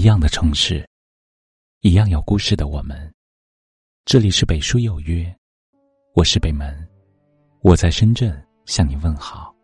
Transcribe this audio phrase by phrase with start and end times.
[0.00, 0.88] 一样的城市，
[1.82, 3.12] 一样有故事的我们。
[4.06, 5.30] 这里是北书有约，
[6.14, 6.88] 我是北门，
[7.60, 9.54] 我在深圳向你问好。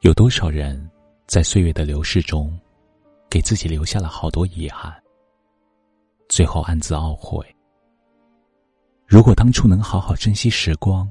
[0.00, 0.86] 有多少人
[1.26, 2.54] 在岁月的流逝中，
[3.30, 5.02] 给自己留下了好多遗憾，
[6.28, 7.42] 最后暗自懊悔。
[9.06, 11.10] 如果当初能好好珍惜时光，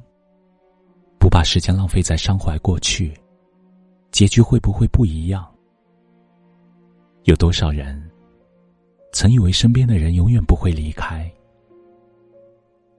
[1.17, 3.19] 不把时间浪费在伤怀过去。
[4.15, 5.45] 结局会不会不一样？
[7.23, 8.01] 有多少人
[9.11, 11.29] 曾以为身边的人永远不会离开，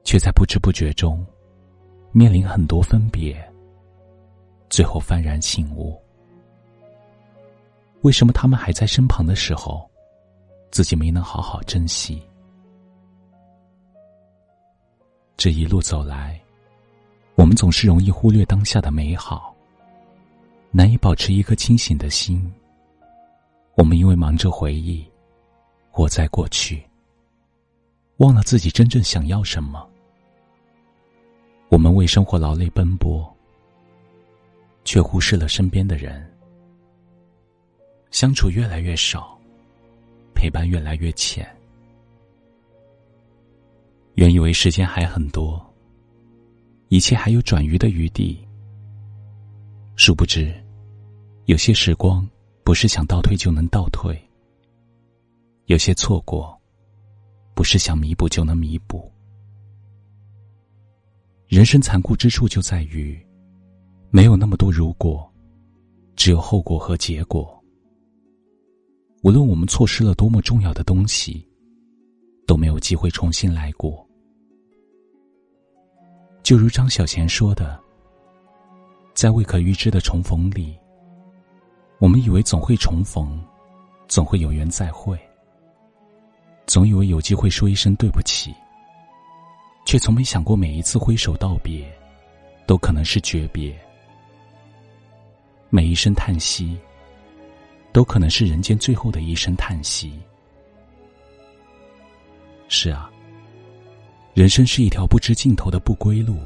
[0.04, 1.26] 却在不知不觉中
[2.12, 3.34] 面临很多分别，
[4.68, 5.98] 最后幡然醒悟：
[8.02, 9.90] 为什么他们还在身旁的时候，
[10.70, 12.22] 自己没能好好珍惜？
[15.38, 16.38] 这一路走来，
[17.36, 19.55] 我们总是容易忽略当下的美好。
[20.76, 22.52] 难以保持一颗清醒的心。
[23.76, 25.02] 我们因为忙着回忆，
[25.90, 26.84] 活在过去，
[28.18, 29.88] 忘了自己真正想要什么。
[31.70, 33.26] 我们为生活劳累奔波，
[34.84, 36.30] 却忽视了身边的人。
[38.10, 39.40] 相处越来越少，
[40.34, 41.48] 陪伴越来越浅。
[44.16, 45.58] 原以为时间还很多，
[46.88, 48.46] 一切还有转移的余地，
[49.96, 50.54] 殊不知。
[51.46, 52.28] 有些时光
[52.64, 54.20] 不是想倒退就能倒退，
[55.66, 56.60] 有些错过
[57.54, 59.08] 不是想弥补就能弥补。
[61.46, 63.16] 人生残酷之处就在于，
[64.10, 65.32] 没有那么多如果，
[66.16, 67.56] 只有后果和结果。
[69.22, 71.48] 无论我们错失了多么重要的东西，
[72.44, 74.04] 都没有机会重新来过。
[76.42, 77.80] 就如张小娴说的，
[79.14, 80.76] 在未可预知的重逢里。
[81.98, 83.42] 我们以为总会重逢，
[84.06, 85.18] 总会有缘再会，
[86.66, 88.54] 总以为有机会说一声对不起，
[89.86, 91.90] 却从没想过每一次挥手道别，
[92.66, 93.72] 都可能是诀别；
[95.70, 96.76] 每一声叹息，
[97.92, 100.20] 都可能是人间最后的一声叹息。
[102.68, 103.10] 是啊，
[104.34, 106.36] 人生是一条不知尽头的不归路，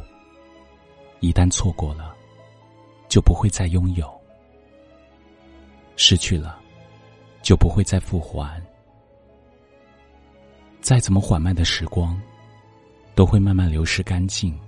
[1.19, 2.15] 一旦错过了，
[3.09, 4.20] 就不会再拥有。
[6.03, 6.59] 失去了，
[7.43, 8.59] 就不会再复还。
[10.81, 12.19] 再怎么缓慢的时光，
[13.15, 14.59] 都会慢慢流失干净。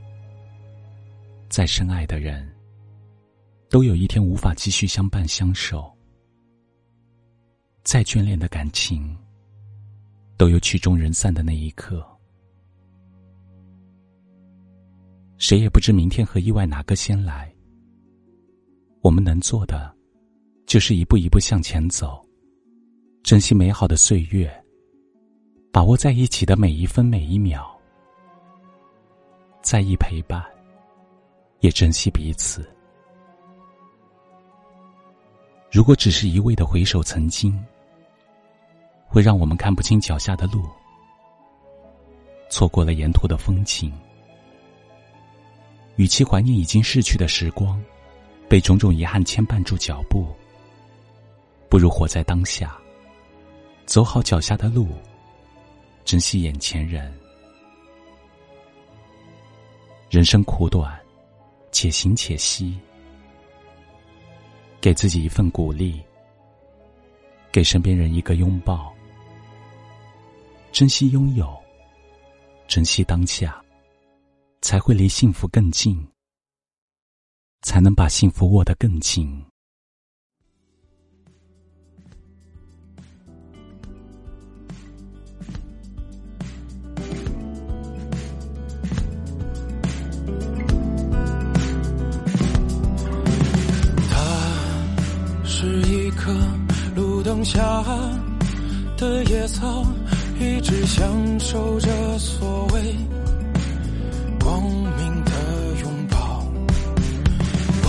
[1.49, 2.47] 再深爱的人，
[3.71, 5.91] 都有一天无法继续相伴相守。
[7.83, 9.17] 再眷恋的感情，
[10.37, 12.07] 都有曲终人散的那一刻。
[15.39, 17.51] 谁也不知明天和意外哪个先来。
[19.01, 19.97] 我们能做的。
[20.73, 22.27] 就是一步一步向前走，
[23.23, 24.51] 珍惜美好的岁月，
[25.71, 27.79] 把握在一起的每一分每一秒，
[29.61, 30.43] 在意陪伴，
[31.61, 32.67] 也珍惜彼此。
[35.71, 37.63] 如果只是一味的回首曾经，
[39.07, 40.65] 会让我们看不清脚下的路，
[42.49, 43.93] 错过了沿途的风景。
[45.97, 47.79] 与其怀念已经逝去的时光，
[48.49, 50.35] 被种种遗憾牵绊住脚步。
[51.73, 52.79] 不如活在当下，
[53.87, 54.89] 走好脚下的路，
[56.05, 57.11] 珍惜眼前人。
[60.11, 61.01] 人生苦短，
[61.71, 62.79] 且行且惜，
[64.83, 65.99] 给自己一份鼓励，
[67.51, 68.93] 给身边人一个拥抱，
[70.73, 71.59] 珍惜拥有，
[72.69, 73.65] 珍惜当下，
[74.61, 76.07] 才会离幸福更近，
[77.63, 79.43] 才能把幸福握得更紧。
[97.45, 97.85] 下
[98.97, 99.85] 的野草，
[100.39, 102.95] 一直享受着所谓
[104.41, 105.33] 光明的
[105.83, 106.45] 拥抱。
[107.83, 107.89] 不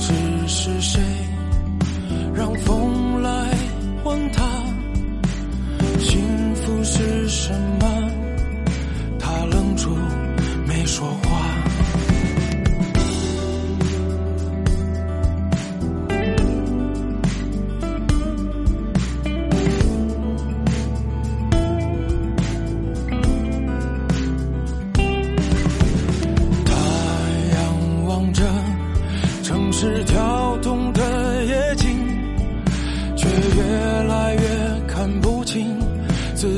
[0.00, 1.00] 知是谁
[2.34, 3.50] 让风来
[4.04, 4.42] 问他，
[6.00, 8.01] 幸福是什么？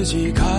[0.04, 0.53] 自己该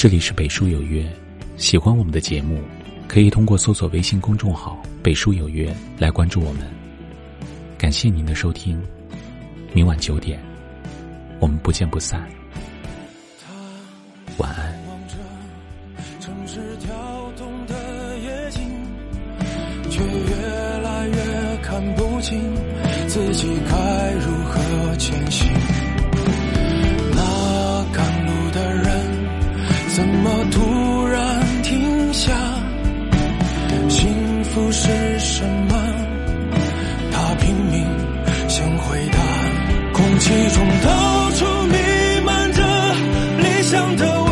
[0.00, 1.04] 这里是北书有约，
[1.58, 2.62] 喜欢我们的节目，
[3.06, 5.70] 可以通过搜索微信公众号“北书有约”
[6.00, 6.62] 来关注我们。
[7.76, 8.80] 感谢您的收听，
[9.74, 10.40] 明晚九点，
[11.38, 12.26] 我们不见不散。
[14.38, 14.72] 晚安。
[14.88, 15.16] 望着
[16.18, 16.90] 城市跳
[17.36, 18.62] 动的夜景，
[19.90, 22.40] 却越来越看不清
[23.06, 25.59] 自己该如何前行。
[30.00, 32.32] 怎么突然停下？
[33.90, 35.76] 幸福是什么？
[37.12, 37.86] 他拼命
[38.48, 39.18] 想回答。
[39.92, 41.76] 空气中到处弥
[42.24, 42.62] 漫着
[43.40, 44.24] 理想的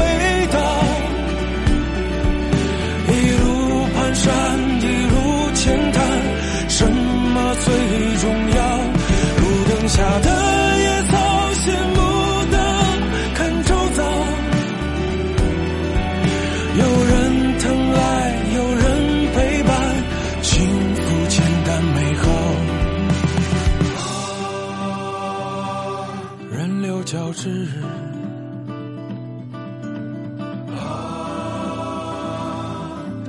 [27.38, 27.68] 流交织，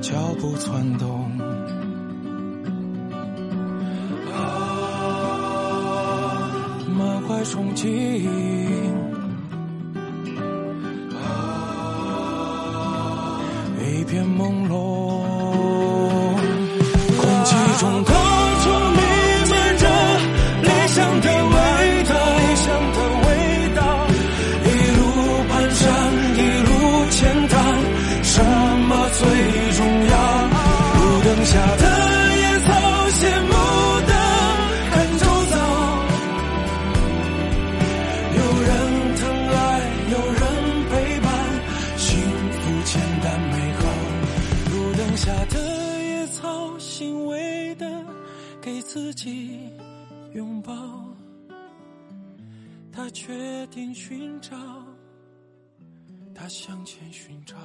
[0.02, 1.30] 脚步窜动，
[6.98, 7.88] 满怀憧憬，
[13.80, 15.19] 一片朦胧，
[53.10, 54.56] 他决定寻找，
[56.36, 57.56] 他向前寻找。